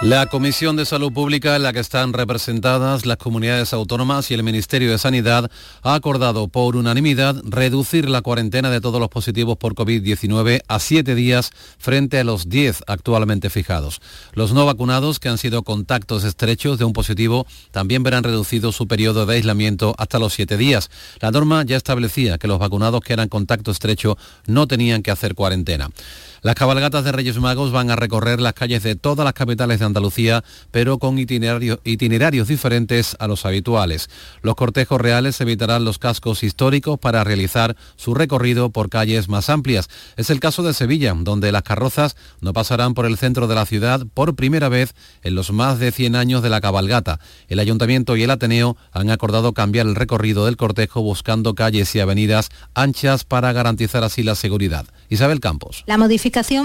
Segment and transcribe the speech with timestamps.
[0.00, 4.44] La Comisión de Salud Pública, en la que están representadas las comunidades autónomas y el
[4.44, 5.50] Ministerio de Sanidad,
[5.82, 11.16] ha acordado por unanimidad reducir la cuarentena de todos los positivos por COVID-19 a siete
[11.16, 14.00] días frente a los diez actualmente fijados.
[14.34, 18.86] Los no vacunados, que han sido contactos estrechos de un positivo, también verán reducido su
[18.86, 20.90] periodo de aislamiento hasta los siete días.
[21.20, 25.34] La norma ya establecía que los vacunados que eran contacto estrecho no tenían que hacer
[25.34, 25.90] cuarentena.
[26.40, 29.86] Las cabalgatas de Reyes Magos van a recorrer las calles de todas las capitales de
[29.86, 34.08] Andalucía, pero con itinerarios, diferentes a los habituales.
[34.42, 39.88] Los cortejos reales evitarán los cascos históricos para realizar su recorrido por calles más amplias.
[40.16, 43.66] Es el caso de Sevilla, donde las carrozas no pasarán por el centro de la
[43.66, 47.18] ciudad por primera vez en los más de 100 años de la cabalgata.
[47.48, 52.00] El Ayuntamiento y el Ateneo han acordado cambiar el recorrido del cortejo buscando calles y
[52.00, 54.86] avenidas anchas para garantizar así la seguridad.
[55.08, 55.82] Isabel Campos.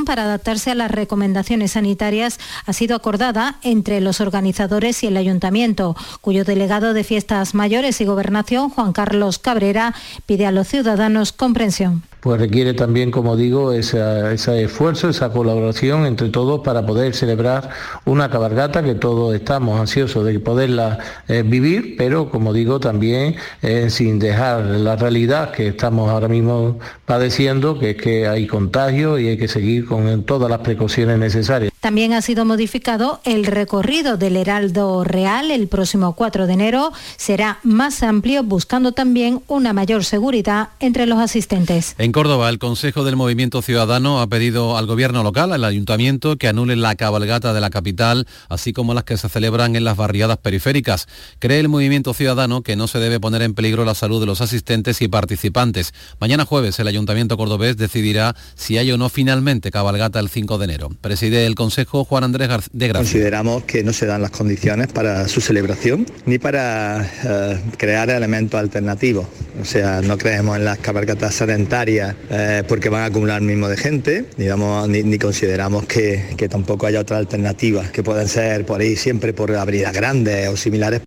[0.06, 5.95] Para adaptarse a las recomendaciones sanitarias ha sido acordada entre los organizadores y el ayuntamiento,
[6.22, 9.94] cuyo delegado de Fiestas Mayores y Gobernación, Juan Carlos Cabrera,
[10.25, 12.03] pide a los ciudadanos comprensión.
[12.23, 17.69] Pues requiere también, como digo, ese esfuerzo, esa colaboración entre todos para poder celebrar
[18.06, 23.89] una cabalgata que todos estamos ansiosos de poderla eh, vivir, pero como digo, también eh,
[23.89, 29.28] sin dejar la realidad que estamos ahora mismo padeciendo, que es que hay contagio y
[29.28, 31.72] hay que seguir con todas las precauciones necesarias.
[31.80, 36.92] También ha sido modificado el recorrido del Heraldo Real el próximo 4 de enero.
[37.18, 41.96] Será más amplio, buscando también una mayor seguridad entre los asistentes.
[42.14, 46.76] Córdoba, el Consejo del Movimiento Ciudadano ha pedido al gobierno local, al ayuntamiento, que anule
[46.76, 51.08] la cabalgata de la capital, así como las que se celebran en las barriadas periféricas.
[51.40, 54.42] Cree el Movimiento Ciudadano que no se debe poner en peligro la salud de los
[54.42, 55.94] asistentes y participantes.
[56.20, 60.66] Mañana jueves el ayuntamiento cordobés decidirá si hay o no finalmente cabalgata el 5 de
[60.66, 60.89] enero.
[61.02, 63.03] Preside el Consejo Juan Andrés de Gracia.
[63.03, 68.59] Consideramos que no se dan las condiciones para su celebración ni para eh, crear elementos
[68.59, 69.28] alternativos.
[69.62, 73.78] O sea, no creemos en las cabalgatas sedentarias eh, porque van a acumular mismo de
[73.78, 79.34] gente, digamos, ni, consideramos que, tampoco haya otra alternativa, que puedan ser por ahí siempre
[79.34, 81.01] por avenidas grandes o similares.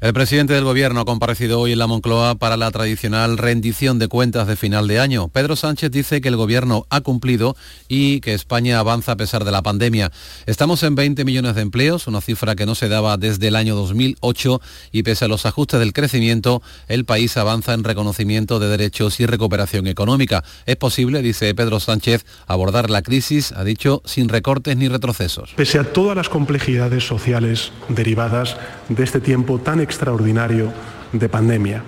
[0.00, 4.08] El presidente del Gobierno ha comparecido hoy en la Moncloa para la tradicional rendición de
[4.08, 5.28] cuentas de final de año.
[5.28, 7.54] Pedro Sánchez dice que el Gobierno ha cumplido
[7.86, 10.10] y que España avanza a pesar de la pandemia.
[10.46, 13.74] Estamos en 20 millones de empleos, una cifra que no se daba desde el año
[13.74, 19.20] 2008 y pese a los ajustes del crecimiento, el país avanza en reconocimiento de derechos
[19.20, 20.42] y recuperación económica.
[20.64, 25.52] Es posible, dice Pedro Sánchez, abordar la crisis, ha dicho, sin recortes ni retrocesos.
[25.56, 28.56] Pese a todas las complejidades sociales derivadas
[28.88, 30.72] de este tiempo tan extraordinario
[31.12, 31.82] de pandemia.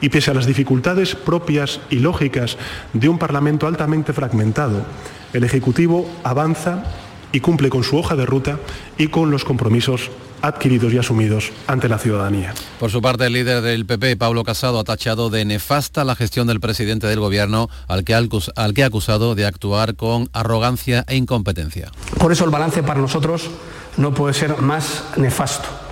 [0.00, 2.56] Y pese a las dificultades propias y lógicas
[2.92, 4.84] de un Parlamento altamente fragmentado,
[5.32, 6.84] el Ejecutivo avanza
[7.32, 8.58] y cumple con su hoja de ruta
[8.96, 10.10] y con los compromisos
[10.40, 12.54] adquiridos y asumidos ante la ciudadanía.
[12.78, 16.46] Por su parte, el líder del PP, Pablo Casado, ha tachado de nefasta la gestión
[16.46, 21.16] del presidente del Gobierno, al que, al que ha acusado de actuar con arrogancia e
[21.16, 21.90] incompetencia.
[22.18, 23.50] Por eso el balance para nosotros
[23.96, 25.87] no puede ser más nefasto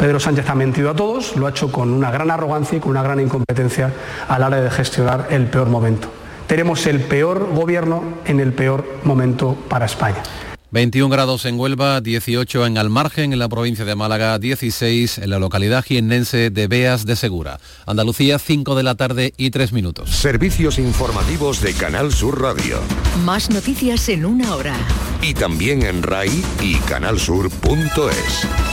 [0.00, 2.92] Pedro Sánchez ha mentido a todos, lo ha hecho con una gran arrogancia y con
[2.92, 3.92] una gran incompetencia
[4.26, 6.10] a la hora de gestionar el peor momento.
[6.46, 10.22] Tenemos el peor gobierno en el peor momento para España.
[10.70, 15.38] 21 grados en Huelva, 18 en Almargen, en la provincia de Málaga, 16 en la
[15.38, 17.60] localidad jiennense de Beas de Segura.
[17.86, 20.08] Andalucía, 5 de la tarde y 3 minutos.
[20.08, 22.78] Servicios informativos de Canal Sur Radio.
[23.26, 24.74] Más noticias en una hora.
[25.20, 28.69] Y también en RAI y canalsur.es.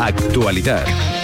[0.00, 1.19] Actualidad.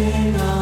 [0.00, 0.59] sing.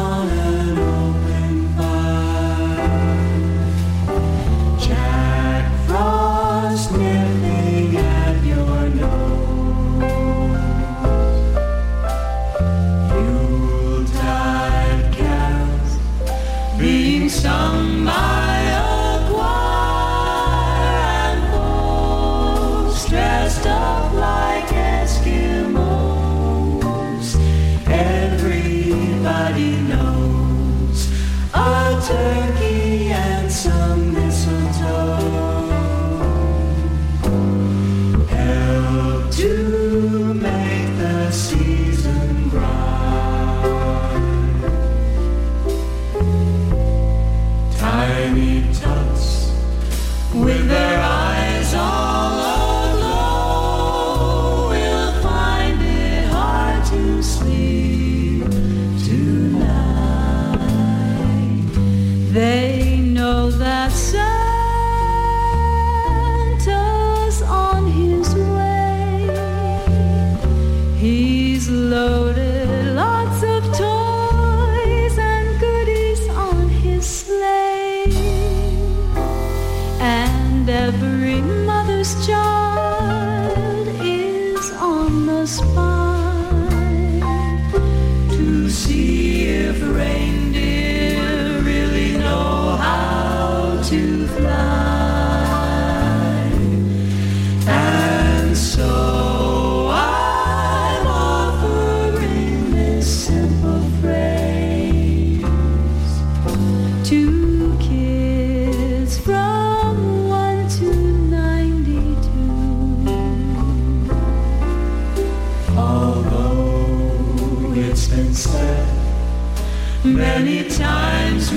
[120.21, 121.51] Es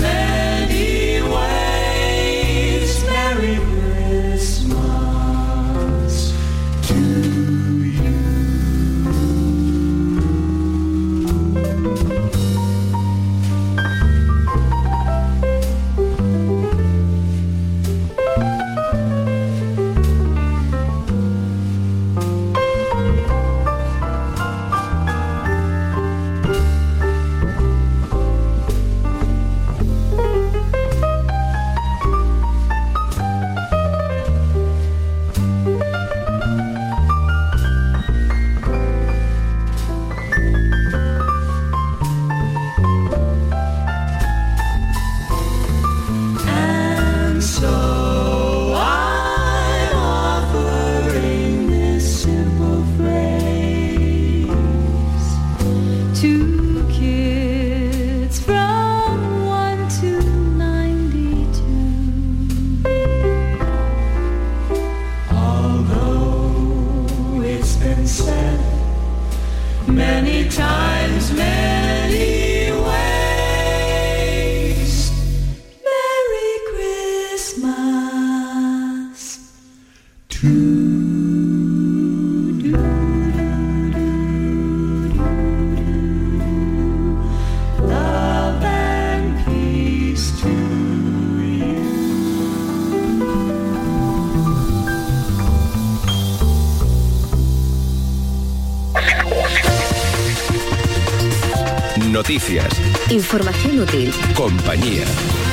[101.97, 102.69] actualidad.
[103.11, 104.13] Información útil.
[104.35, 105.05] Compañía.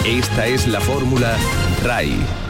[0.05, 1.37] Esta es la fórmula
[1.83, 2.48] RAI.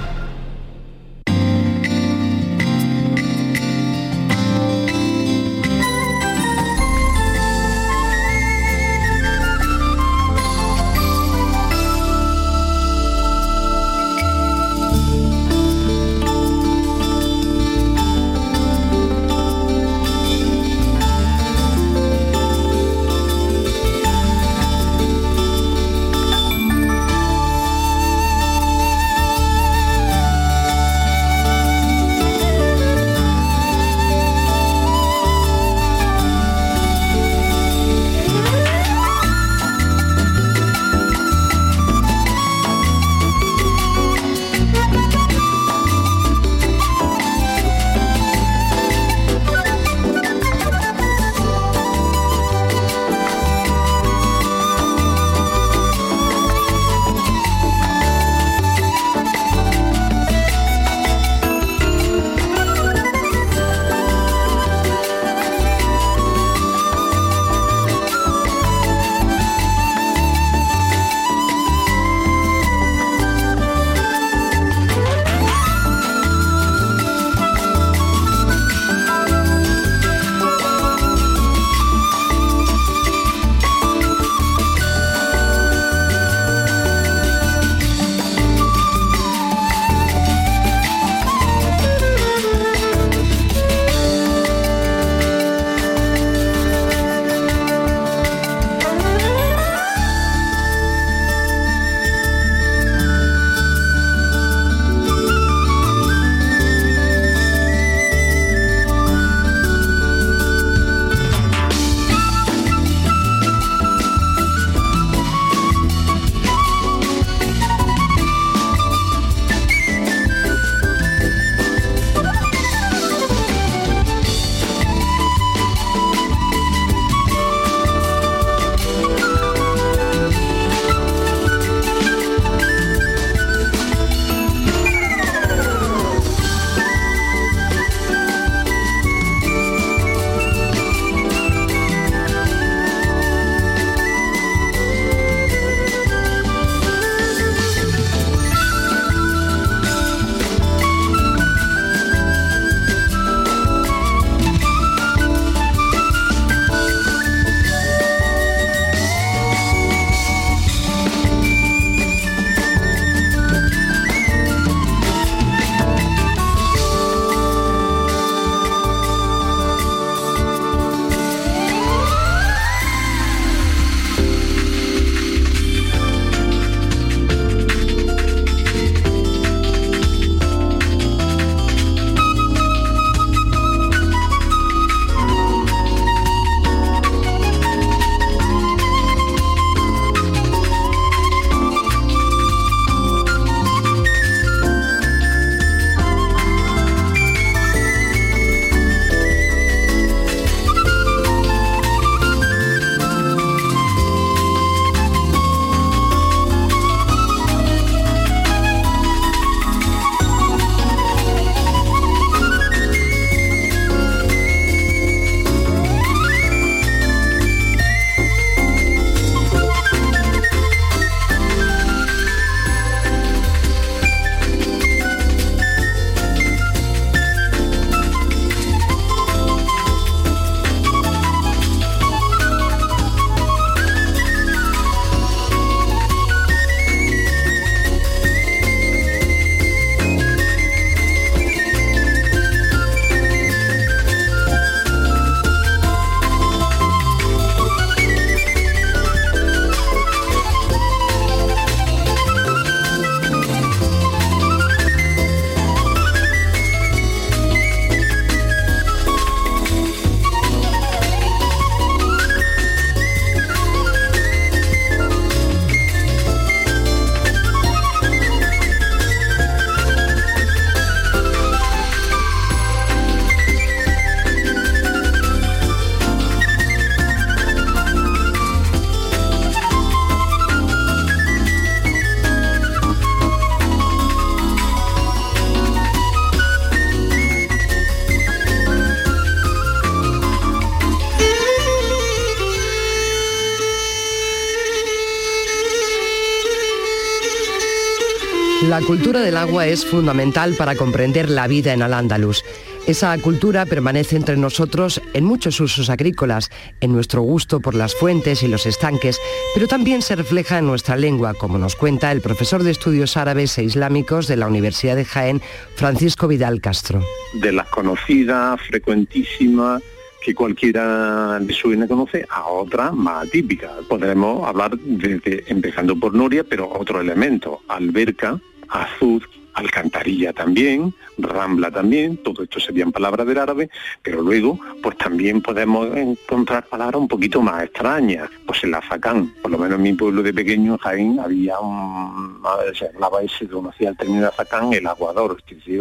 [298.89, 302.43] Cultura del agua es fundamental para comprender la vida en Al-Ándalus.
[302.87, 306.49] Esa cultura permanece entre nosotros en muchos usos agrícolas,
[306.81, 309.21] en nuestro gusto por las fuentes y los estanques,
[309.53, 313.55] pero también se refleja en nuestra lengua, como nos cuenta el profesor de estudios árabes
[313.59, 315.39] e islámicos de la Universidad de Jaén,
[315.75, 317.03] Francisco Vidal Castro.
[317.35, 319.83] De las conocidas, frecuentísimas,
[320.19, 323.69] que cualquiera le suene conoce a otra más típica.
[323.87, 332.17] Podremos hablar desde, empezando por Noria, pero otro elemento, alberca, azul, alcantarilla también, rambla también,
[332.17, 333.69] todo esto serían palabras del árabe,
[334.01, 339.51] pero luego pues también podemos encontrar palabras un poquito más extrañas, pues el azacán, por
[339.51, 342.41] lo menos en mi pueblo de pequeño, Jaén, había un,
[342.73, 345.79] se hablaba ese, conocía el término azacán, el aguador, que se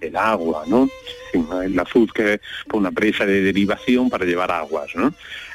[0.00, 0.88] el agua, ¿no?
[1.62, 2.40] El azul que es
[2.72, 5.12] una presa de derivación para llevar aguas, ¿no?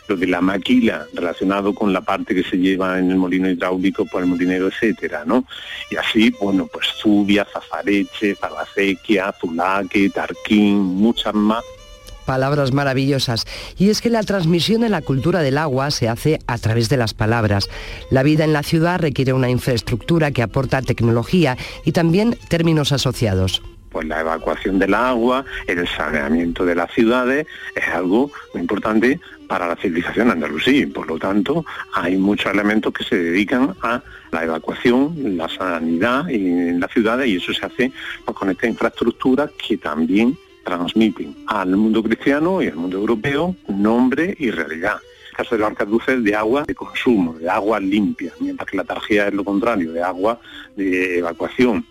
[0.07, 4.05] Lo de la maquila relacionado con la parte que se lleva en el molino hidráulico
[4.05, 5.45] por el molinero, etcétera, ¿no?
[5.89, 11.63] Y así, bueno, pues Zubia, Zafareche, Farbacequia, Zulaque, Tarquín, muchas más
[12.23, 13.45] palabras maravillosas.
[13.77, 16.97] Y es que la transmisión de la cultura del agua se hace a través de
[16.97, 17.69] las palabras.
[18.09, 23.61] La vida en la ciudad requiere una infraestructura que aporta tecnología y también términos asociados
[23.93, 29.19] pues la evacuación del agua, el saneamiento de las ciudades, es algo muy importante
[29.53, 30.87] para la civilización andalusí.
[30.87, 31.63] Por lo tanto,
[31.93, 37.35] hay muchos elementos que se dedican a la evacuación, la sanidad en las ciudades y
[37.35, 37.91] eso se hace
[38.25, 40.35] pues, con esta infraestructura que también
[40.65, 44.97] transmiten al mundo cristiano y al mundo europeo nombre y realidad.
[45.37, 49.27] Caso de los arcaduces de agua de consumo, de agua limpia, mientras que la tarjeta
[49.27, 50.39] es lo contrario, de agua
[50.75, 51.85] de evacuación.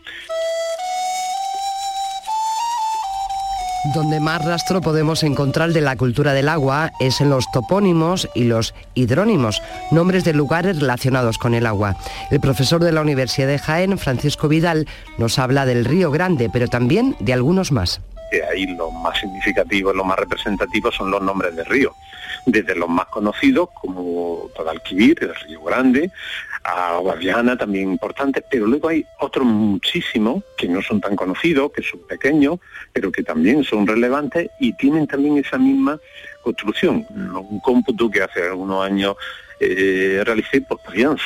[3.84, 8.44] Donde más rastro podemos encontrar de la cultura del agua es en los topónimos y
[8.44, 11.96] los hidrónimos, nombres de lugares relacionados con el agua.
[12.30, 14.86] El profesor de la Universidad de Jaén, Francisco Vidal,
[15.18, 18.00] nos habla del Río Grande, pero también de algunos más.
[18.52, 21.92] ahí lo más significativo, lo más representativo son los nombres de río,
[22.46, 26.12] desde los más conocidos como Guadalquivir, el Río Grande,
[26.64, 31.82] a Guadiana también importante, pero luego hay otros muchísimos que no son tan conocidos, que
[31.82, 32.58] son pequeños,
[32.92, 35.98] pero que también son relevantes y tienen también esa misma
[36.42, 37.06] construcción.
[37.10, 39.16] Un cómputo que hace algunos años
[39.60, 41.16] eh, realicé, pues podrían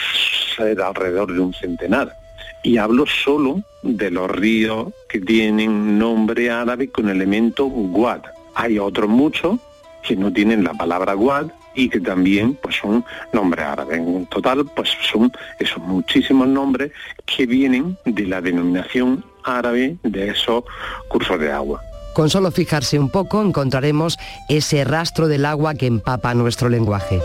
[0.56, 2.14] ser alrededor de un centenar.
[2.62, 8.22] Y hablo solo de los ríos que tienen nombre árabe con elemento guad.
[8.54, 9.60] Hay otros muchos
[10.02, 13.98] que no tienen la palabra guad, y que también pues son nombres árabes.
[13.98, 16.90] En total pues son esos muchísimos nombres
[17.24, 20.64] que vienen de la denominación árabe de esos
[21.08, 21.80] cursos de agua.
[22.14, 27.20] Con solo fijarse un poco encontraremos ese rastro del agua que empapa nuestro lenguaje.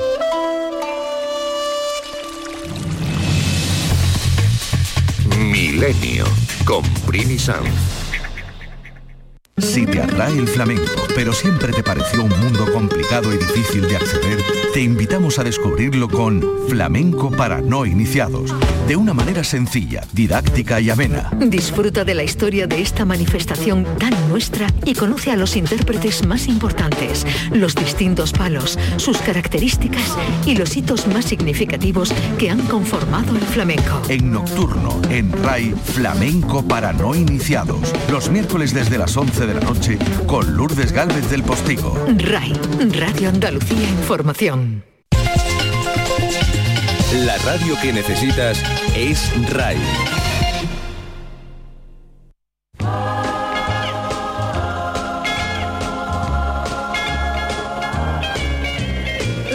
[5.40, 6.26] Milenio
[6.66, 7.38] con Primi
[9.58, 13.98] si te atrae el flamenco, pero siempre te pareció un mundo complicado y difícil de
[13.98, 14.40] acceder,
[14.74, 18.56] te invitamos a descubrirlo con Flamenco para no iniciados,
[18.88, 21.30] de una manera sencilla, didáctica y amena.
[21.38, 26.48] Disfruta de la historia de esta manifestación tan nuestra y conoce a los intérpretes más
[26.48, 33.42] importantes, los distintos palos, sus características y los hitos más significativos que han conformado el
[33.42, 34.02] flamenco.
[34.08, 39.60] En Nocturno, en RAI, Flamenco para no iniciados, los miércoles desde las 11 de la
[39.62, 41.96] noche con Lourdes Gálvez del Postigo.
[42.18, 42.54] RAI,
[42.92, 44.84] Radio Andalucía Información.
[47.26, 48.62] La radio que necesitas
[48.96, 49.78] es RAI.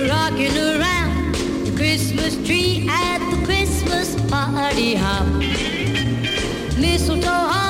[0.09, 5.27] Rocking around the Christmas tree at the Christmas party hop.
[6.77, 7.66] Mistletoe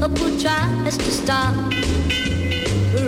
[0.00, 1.54] couple tries to stop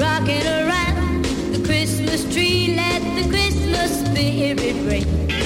[0.00, 2.74] rocking around the Christmas tree.
[2.76, 5.37] Let the Christmas spirit ring.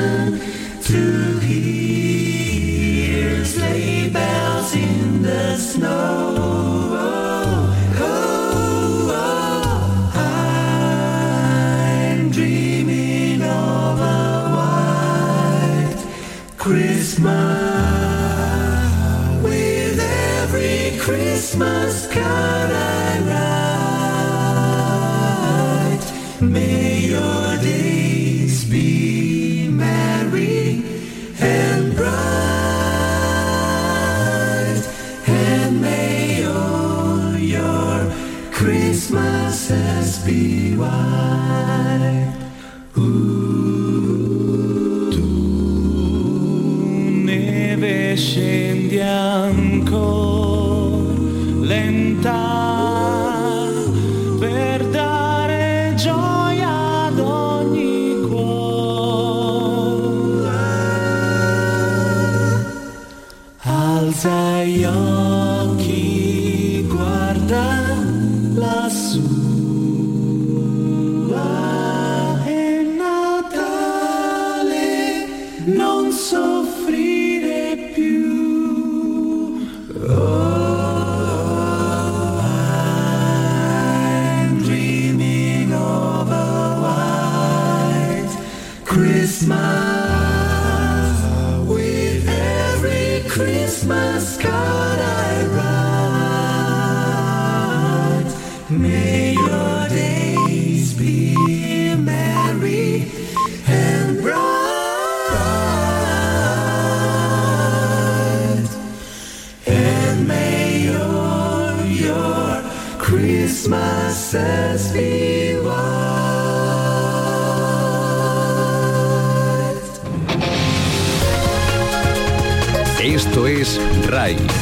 [122.99, 124.56] Esto es RAI.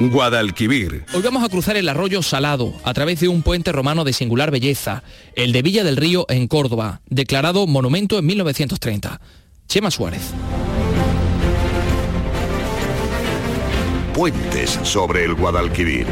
[0.00, 1.04] Guadalquivir.
[1.12, 4.52] Hoy vamos a cruzar el arroyo Salado a través de un puente romano de singular
[4.52, 5.02] belleza,
[5.34, 9.20] el de Villa del Río en Córdoba, declarado monumento en 1930.
[9.66, 10.22] Chema Suárez.
[14.14, 16.06] Puentes sobre el Guadalquivir.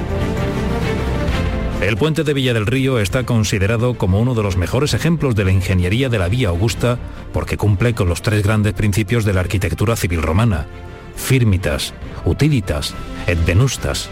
[1.81, 5.45] El puente de Villa del Río está considerado como uno de los mejores ejemplos de
[5.45, 6.99] la ingeniería de la Vía Augusta
[7.33, 10.67] porque cumple con los tres grandes principios de la arquitectura civil romana.
[11.17, 11.95] Firmitas,
[12.25, 12.95] utilitas,
[13.27, 14.09] et venustas.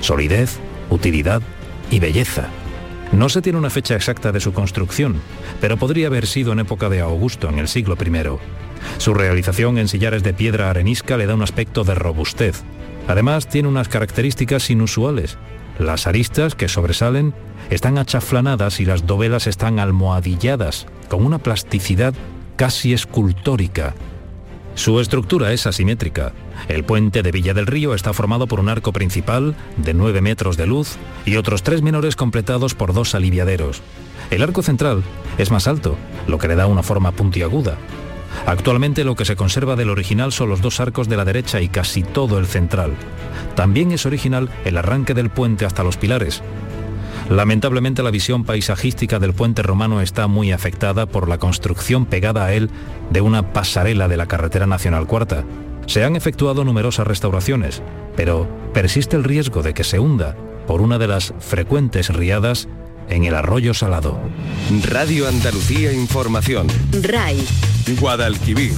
[0.00, 0.58] Solidez,
[0.90, 1.42] utilidad
[1.90, 2.48] y belleza.
[3.12, 5.20] No se tiene una fecha exacta de su construcción,
[5.60, 8.38] pero podría haber sido en época de Augusto, en el siglo I.
[8.98, 12.62] Su realización en sillares de piedra arenisca le da un aspecto de robustez.
[13.06, 15.38] Además, tiene unas características inusuales.
[15.78, 17.34] Las aristas que sobresalen
[17.70, 22.12] están achaflanadas y las dovelas están almohadilladas, con una plasticidad
[22.56, 23.94] casi escultórica.
[24.74, 26.32] Su estructura es asimétrica.
[26.66, 30.56] El puente de Villa del Río está formado por un arco principal de 9 metros
[30.56, 33.82] de luz y otros tres menores completados por dos aliviaderos.
[34.30, 35.02] El arco central
[35.38, 35.96] es más alto,
[36.26, 37.76] lo que le da una forma puntiaguda.
[38.46, 41.68] Actualmente lo que se conserva del original son los dos arcos de la derecha y
[41.68, 42.92] casi todo el central.
[43.54, 46.42] También es original el arranque del puente hasta los pilares.
[47.30, 52.54] Lamentablemente la visión paisajística del puente romano está muy afectada por la construcción pegada a
[52.54, 52.70] él
[53.10, 55.44] de una pasarela de la carretera nacional cuarta.
[55.88, 57.82] Se han efectuado numerosas restauraciones,
[58.14, 60.36] pero persiste el riesgo de que se hunda
[60.66, 62.68] por una de las frecuentes riadas
[63.08, 64.20] en el arroyo salado.
[64.90, 66.66] Radio Andalucía Información.
[66.92, 67.42] RAI.
[67.98, 68.74] Guadalquivir.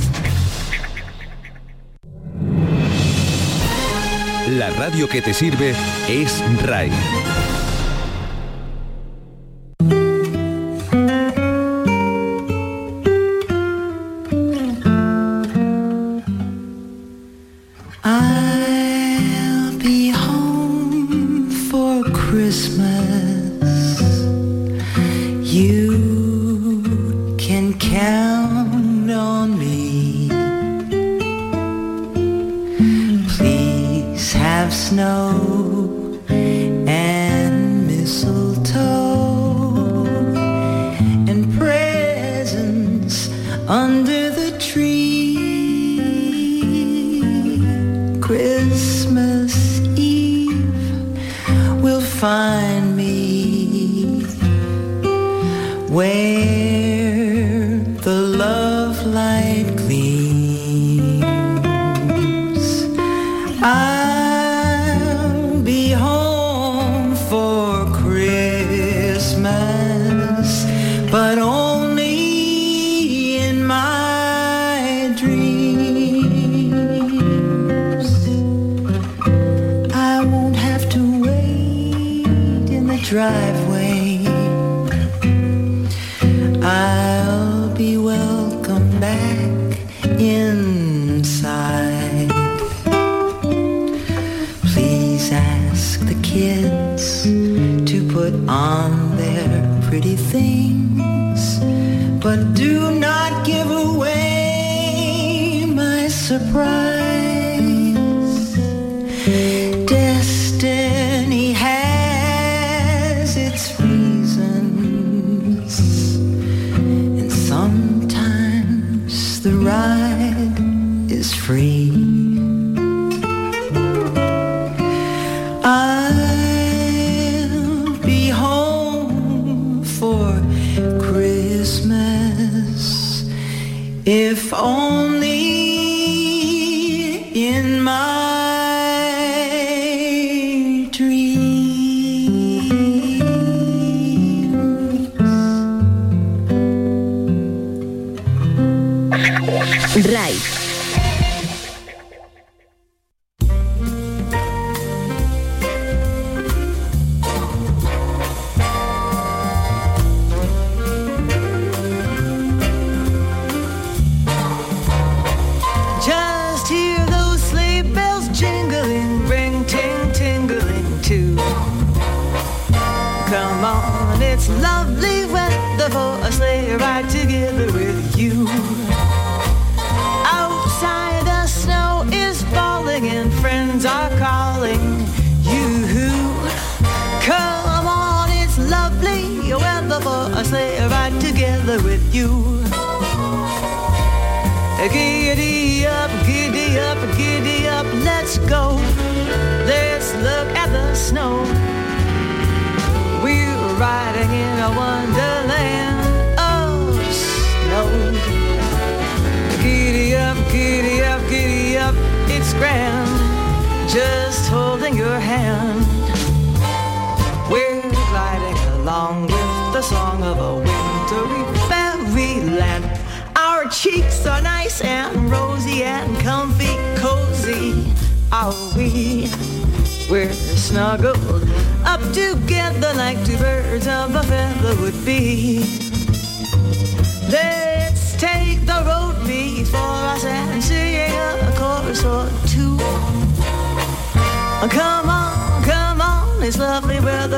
[4.51, 5.75] La radio que te sirve
[6.09, 6.93] es RAI.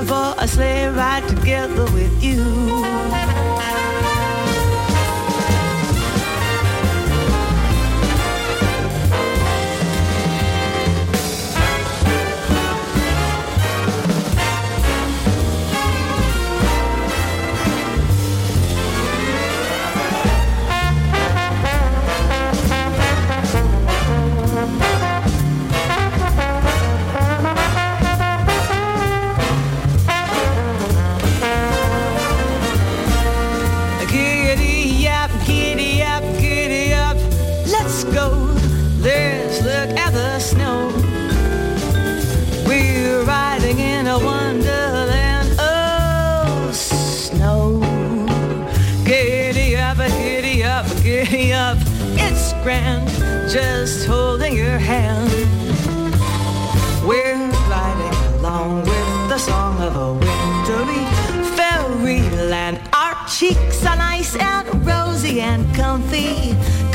[0.06, 3.31] for a sleigh ride together with you.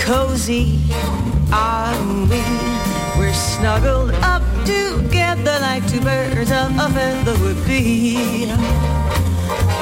[0.07, 0.79] cozy
[1.51, 1.99] are
[2.29, 2.41] we?
[3.19, 8.45] We're snuggled up together like two birds of a feather would be.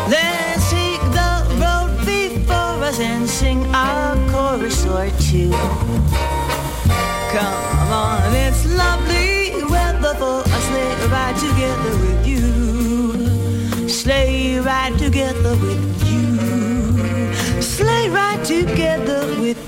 [0.09, 5.51] Let's take the road before us and sing a chorus or two.
[7.35, 13.87] Come on, it's lovely weather for a sleigh ride together with you.
[13.87, 17.61] Sleigh ride together with you.
[17.61, 19.64] Sleigh ride together with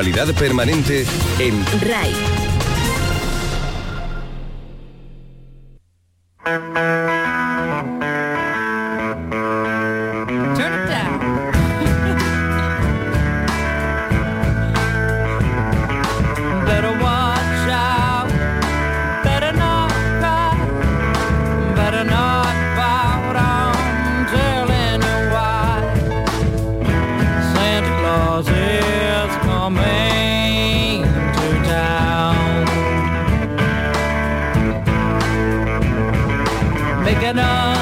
[0.00, 1.04] Actualidad permanente
[1.38, 2.39] en RAI.
[37.04, 37.79] Making a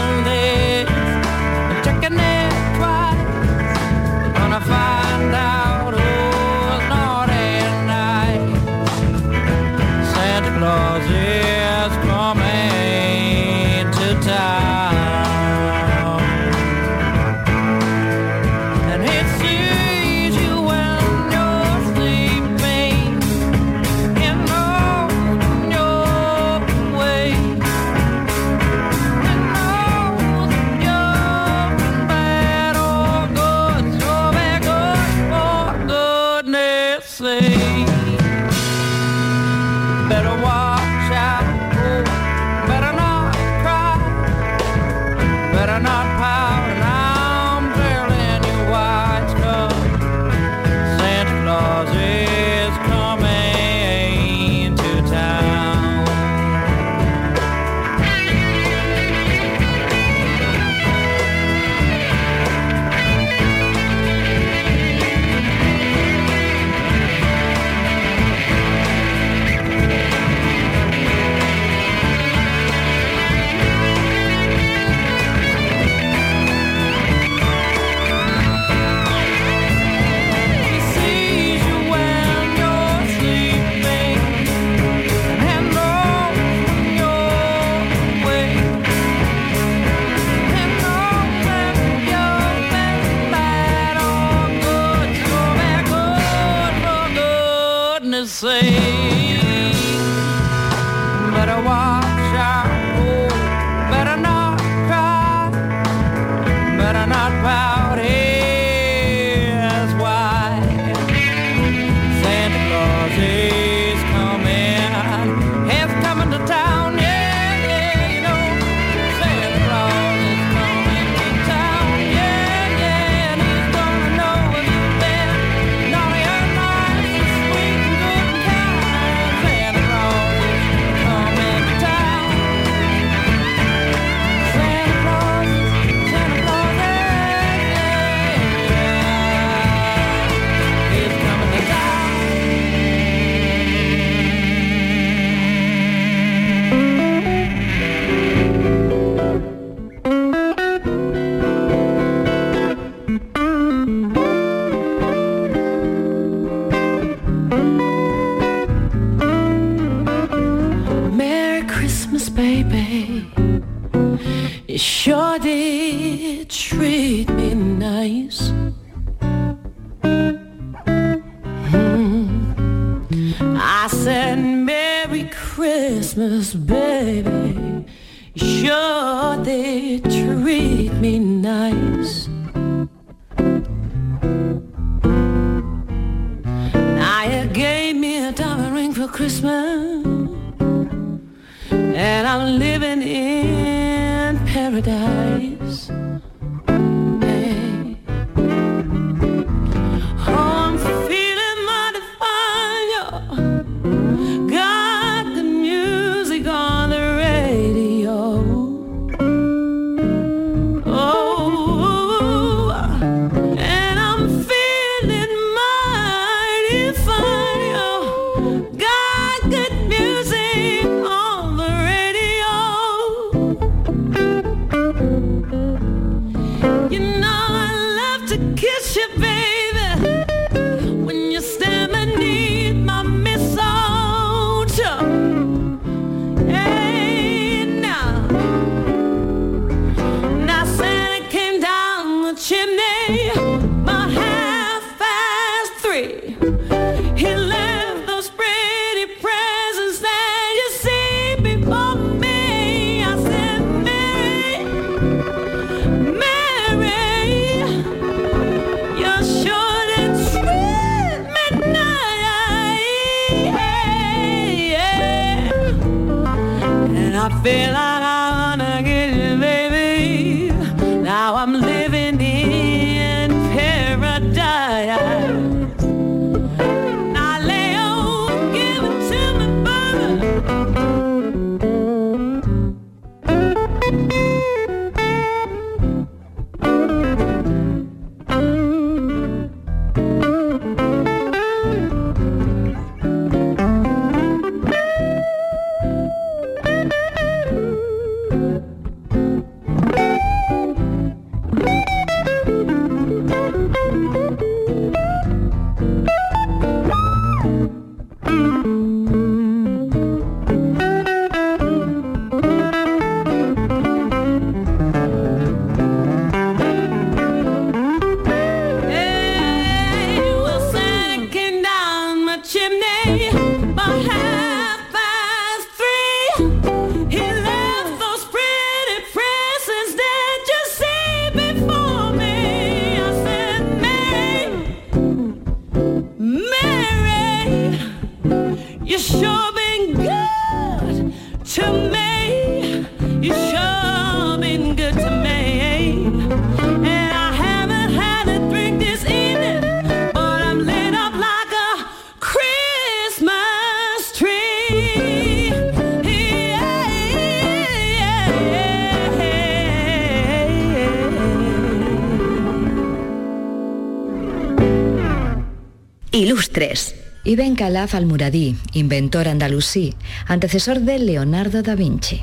[367.38, 369.94] Ibn Khalaf al-Muradí, inventor andalusí,
[370.26, 372.20] antecesor de Leonardo da Vinci.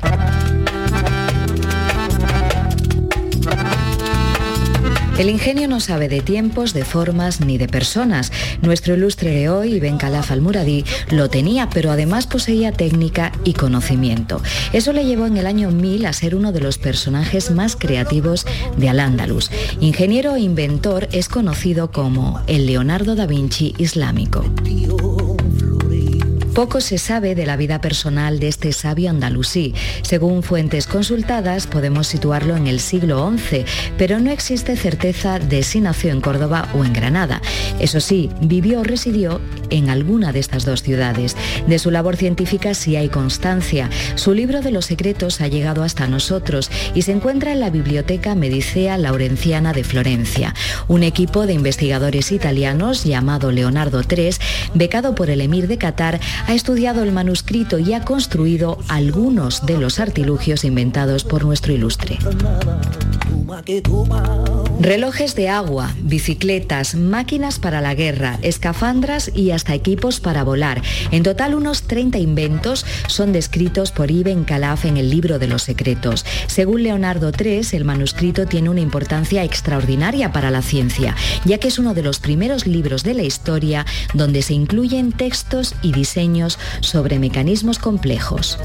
[5.18, 8.30] El ingenio no sabe de tiempos, de formas ni de personas.
[8.60, 14.42] Nuestro ilustre de hoy, Ibn Khalaf al-Muradí, lo tenía, pero además poseía técnica y conocimiento.
[14.74, 18.44] Eso le llevó en el año 1000 a ser uno de los personajes más creativos
[18.76, 19.50] de Al-Ándalus.
[19.80, 24.44] Ingeniero e inventor es conocido como el Leonardo da Vinci islámico.
[26.56, 29.74] Poco se sabe de la vida personal de este sabio andalusí.
[30.00, 33.66] Según fuentes consultadas, podemos situarlo en el siglo XI,
[33.98, 37.42] pero no existe certeza de si nació en Córdoba o en Granada.
[37.78, 41.36] Eso sí, vivió o residió en alguna de estas dos ciudades.
[41.66, 43.90] De su labor científica sí hay constancia.
[44.14, 48.34] Su libro de los secretos ha llegado hasta nosotros y se encuentra en la Biblioteca
[48.34, 50.54] Medicea Laurenciana de Florencia.
[50.88, 54.30] Un equipo de investigadores italianos llamado Leonardo III,
[54.72, 59.78] becado por el emir de Qatar, ha estudiado el manuscrito y ha construido algunos de
[59.78, 62.18] los artilugios inventados por nuestro ilustre.
[64.78, 70.82] Relojes de agua, bicicletas, máquinas para la guerra, escafandras y hasta equipos para volar.
[71.10, 75.62] En total unos 30 inventos son descritos por Ibn Khalaf en el libro de los
[75.62, 76.24] secretos.
[76.46, 81.78] Según Leonardo III, el manuscrito tiene una importancia extraordinaria para la ciencia, ya que es
[81.78, 86.35] uno de los primeros libros de la historia donde se incluyen textos y diseños
[86.80, 88.58] sobre mecanismos complejos.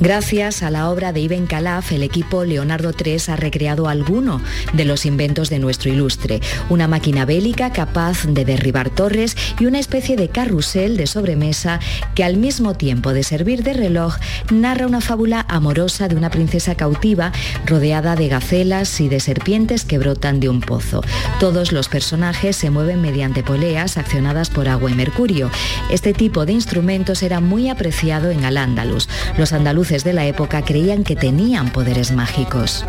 [0.00, 4.40] Gracias a la obra de Ibn Khalaf, el equipo Leonardo III ha recreado alguno
[4.72, 6.40] de los inventos de nuestro ilustre.
[6.70, 11.80] Una máquina bélica capaz de derribar torres y una especie de carrusel de sobremesa
[12.14, 14.14] que al mismo tiempo de servir de reloj
[14.50, 17.30] narra una fábula amorosa de una princesa cautiva
[17.66, 21.04] rodeada de gacelas y de serpientes que brotan de un pozo.
[21.40, 25.50] Todos los personajes se mueven mediante poleas accionadas por agua y mercurio.
[25.90, 29.06] Este tipo de instrumentos era muy apreciado en Al-Ándalus.
[29.36, 32.84] Los andaluces de la época creían que tenían poderes mágicos.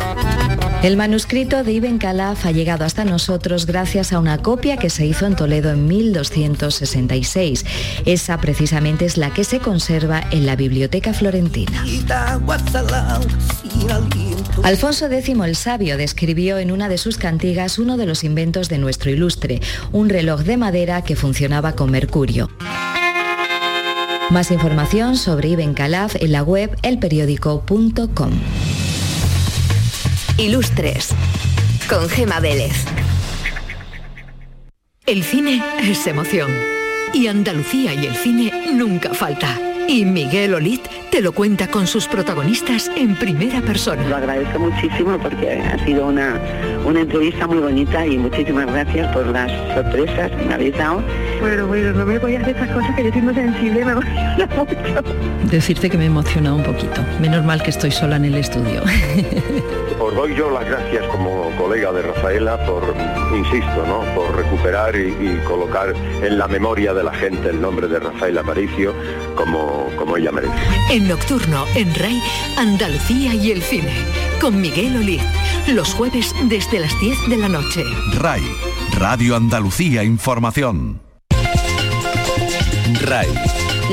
[0.84, 5.04] El manuscrito de Ibn Khalaf ha llegado hasta nosotros gracias a una copia que se
[5.04, 7.64] hizo en Toledo en 1266.
[8.04, 11.84] Esa precisamente es la que se conserva en la Biblioteca Florentina.
[14.62, 18.78] Alfonso X el Sabio describió en una de sus cantigas uno de los inventos de
[18.78, 22.48] nuestro ilustre, un reloj de madera que funcionaba con mercurio.
[24.32, 28.30] Más información sobre Ibn Khalaf en la web elperiódico.com.
[30.38, 31.10] Ilustres.
[31.86, 32.86] Con Gema Vélez.
[35.04, 36.50] El cine es emoción.
[37.12, 39.71] Y Andalucía y el cine nunca falta.
[39.88, 44.02] Y Miguel Olit te lo cuenta con sus protagonistas en primera persona.
[44.08, 46.40] Lo agradezco muchísimo porque ha sido una,
[46.86, 51.02] una entrevista muy bonita y muchísimas gracias por las sorpresas que me habéis dado.
[51.40, 53.92] Bueno, bueno, no me voy a hacer estas cosas que yo soy muy sensible, me
[53.92, 55.02] emociona mucho.
[55.50, 57.02] Decirte que me emociona un poquito.
[57.20, 58.82] Menos mal que estoy sola en el estudio.
[60.02, 62.82] Os doy yo las gracias como colega de Rafaela por,
[63.36, 64.00] insisto, ¿no?
[64.16, 68.40] por recuperar y, y colocar en la memoria de la gente el nombre de Rafaela
[68.40, 68.92] Aparicio
[69.36, 70.54] como, como ella merece.
[70.90, 72.20] En Nocturno, en RAI,
[72.58, 73.92] Andalucía y el cine.
[74.40, 75.22] Con Miguel Olit.
[75.68, 77.84] Los jueves desde las 10 de la noche.
[78.14, 78.42] RAI,
[78.98, 81.00] Radio Andalucía Información.
[83.02, 83.28] RAI,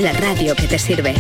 [0.01, 1.13] La radio que te sirve.